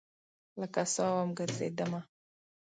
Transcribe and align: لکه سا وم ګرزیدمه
لکه 0.59 0.81
سا 0.93 1.05
وم 1.15 1.29
ګرزیدمه 1.37 2.01